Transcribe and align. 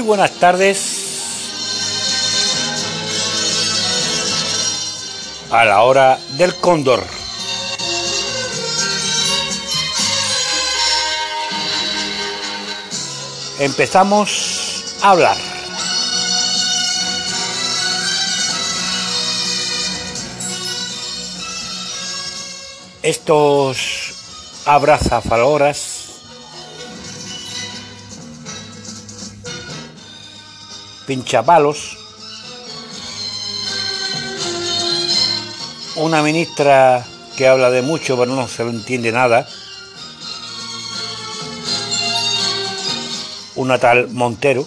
buenas 0.00 0.30
tardes. 0.38 1.08
A 5.50 5.64
la 5.64 5.82
hora 5.82 6.18
del 6.38 6.54
cóndor. 6.54 7.04
Empezamos 13.58 14.84
a 15.02 15.10
hablar. 15.10 15.36
Estos 23.02 24.14
abrazafaloras 24.64 25.91
pinchapalos, 31.06 31.96
una 35.96 36.22
ministra 36.22 37.06
que 37.36 37.48
habla 37.48 37.70
de 37.70 37.82
mucho 37.82 38.16
pero 38.16 38.34
no 38.34 38.48
se 38.48 38.64
le 38.64 38.70
entiende 38.70 39.12
nada, 39.12 39.46
una 43.56 43.78
tal 43.78 44.08
Montero, 44.08 44.66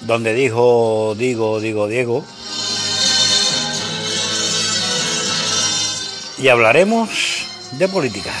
donde 0.00 0.32
dijo, 0.32 1.14
digo, 1.18 1.60
digo, 1.60 1.86
Diego, 1.86 2.24
y 6.38 6.48
hablaremos 6.48 7.08
de 7.72 7.88
política. 7.88 8.32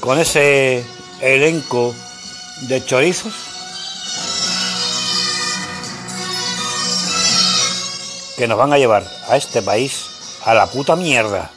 Con 0.00 0.18
ese 0.18 0.84
elenco 1.20 1.94
de 2.68 2.84
chorizos. 2.84 3.34
que 8.38 8.46
nos 8.46 8.56
van 8.56 8.72
a 8.72 8.78
llevar 8.78 9.04
a 9.28 9.36
este 9.36 9.62
país 9.62 10.38
a 10.44 10.54
la 10.54 10.66
puta 10.66 10.94
mierda. 10.94 11.50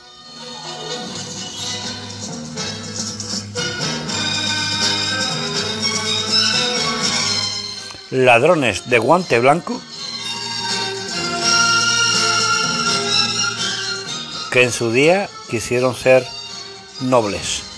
Ladrones 8.09 8.89
de 8.89 8.97
guante 8.97 9.39
blanco 9.39 9.79
que 14.51 14.63
en 14.63 14.71
su 14.71 14.91
día 14.91 15.29
quisieron 15.49 15.95
ser 15.95 16.25
nobles. 16.99 17.70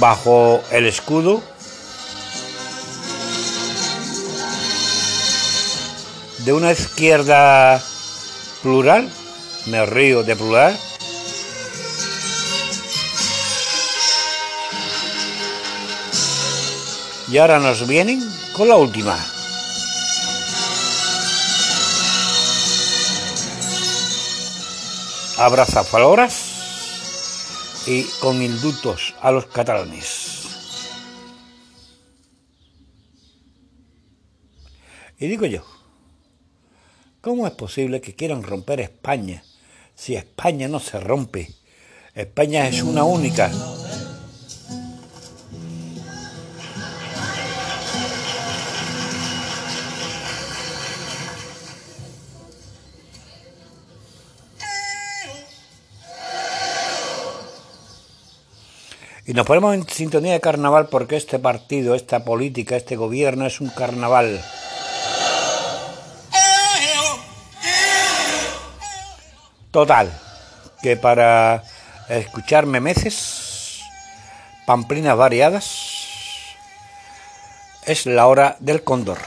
Bajo 0.00 0.62
el 0.72 0.86
escudo. 0.86 1.42
De 6.38 6.54
una 6.54 6.72
izquierda 6.72 7.80
plural, 8.62 9.08
me 9.66 9.84
río 9.84 10.22
de 10.22 10.34
plural, 10.34 10.76
y 17.30 17.38
ahora 17.38 17.58
nos 17.58 17.86
vienen 17.86 18.20
con 18.56 18.68
la 18.68 18.76
última. 18.76 19.16
Abrazafaloras 25.36 26.39
y 27.86 28.04
con 28.20 28.42
indultos 28.42 29.14
a 29.20 29.30
los 29.30 29.46
catalanes. 29.46 30.40
Y 35.18 35.26
digo 35.26 35.46
yo, 35.46 35.62
¿cómo 37.20 37.46
es 37.46 37.52
posible 37.52 38.00
que 38.00 38.14
quieran 38.14 38.42
romper 38.42 38.80
España 38.80 39.44
si 39.94 40.16
España 40.16 40.66
no 40.66 40.80
se 40.80 40.98
rompe? 40.98 41.50
España 42.14 42.66
es 42.66 42.82
una 42.82 43.04
única. 43.04 43.50
Y 59.30 59.32
nos 59.32 59.46
ponemos 59.46 59.76
en 59.76 59.88
sintonía 59.88 60.32
de 60.32 60.40
carnaval 60.40 60.88
porque 60.88 61.14
este 61.14 61.38
partido, 61.38 61.94
esta 61.94 62.24
política, 62.24 62.74
este 62.74 62.96
gobierno 62.96 63.46
es 63.46 63.60
un 63.60 63.70
carnaval. 63.70 64.40
Total, 69.70 70.10
que 70.82 70.96
para 70.96 71.62
escucharme 72.08 72.80
meces, 72.80 73.82
pamplinas 74.66 75.16
variadas, 75.16 76.56
es 77.86 78.06
la 78.06 78.26
hora 78.26 78.56
del 78.58 78.82
cóndor. 78.82 79.18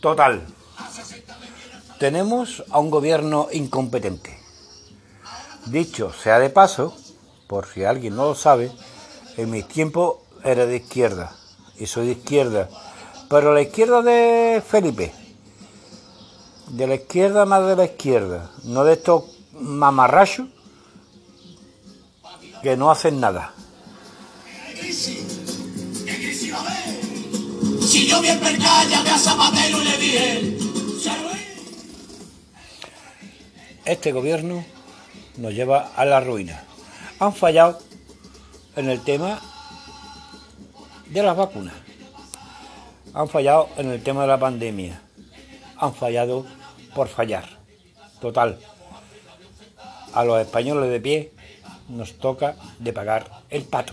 Total. 0.00 0.46
Tenemos 1.98 2.64
a 2.70 2.78
un 2.78 2.90
gobierno 2.90 3.48
incompetente. 3.52 4.38
Dicho 5.66 6.12
sea 6.12 6.38
de 6.38 6.50
paso, 6.50 6.94
por 7.46 7.66
si 7.66 7.84
alguien 7.84 8.16
no 8.16 8.24
lo 8.24 8.34
sabe, 8.34 8.70
en 9.36 9.50
mi 9.50 9.62
tiempo 9.62 10.22
era 10.42 10.66
de 10.66 10.76
izquierda 10.76 11.34
y 11.78 11.86
soy 11.86 12.06
de 12.06 12.12
izquierda, 12.12 12.68
pero 13.28 13.54
la 13.54 13.62
izquierda 13.62 14.02
de 14.02 14.62
Felipe, 14.66 15.12
de 16.68 16.86
la 16.86 16.94
izquierda 16.96 17.46
más 17.46 17.66
de 17.66 17.76
la 17.76 17.84
izquierda, 17.84 18.50
no 18.64 18.84
de 18.84 18.94
estos 18.94 19.24
mamarrachos 19.52 20.48
que 22.64 22.76
no 22.78 22.90
hacen 22.90 23.20
nada. 23.20 23.52
Si 27.82 28.08
yo 28.08 28.22
vi 28.22 28.28
a 28.28 29.18
Zapatero 29.18 29.82
y 29.82 29.84
le 29.84 29.98
dije, 29.98 30.58
Este 33.84 34.12
gobierno 34.12 34.64
nos 35.36 35.52
lleva 35.52 35.90
a 35.94 36.06
la 36.06 36.20
ruina. 36.20 36.64
Han 37.18 37.34
fallado 37.34 37.80
en 38.76 38.88
el 38.88 39.02
tema 39.02 39.42
de 41.10 41.22
las 41.22 41.36
vacunas. 41.36 41.74
Han 43.12 43.28
fallado 43.28 43.68
en 43.76 43.90
el 43.90 44.02
tema 44.02 44.22
de 44.22 44.28
la 44.28 44.40
pandemia. 44.40 45.02
Han 45.76 45.94
fallado 45.94 46.46
por 46.94 47.08
fallar. 47.08 47.44
Total. 48.22 48.58
A 50.14 50.24
los 50.24 50.40
españoles 50.40 50.88
de 50.88 51.00
pie 51.00 51.33
nos 51.88 52.14
toca 52.18 52.56
de 52.78 52.92
pagar 52.92 53.42
el 53.50 53.64
pato. 53.64 53.92